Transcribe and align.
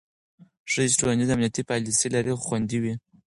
ښځې 0.71 0.89
چې 0.91 0.99
ټولنیز 1.01 1.29
امنیتي 1.31 1.61
پالیسۍ 1.69 2.07
لري، 2.15 2.31
خوندي 2.43 2.77
وي. 2.83 2.93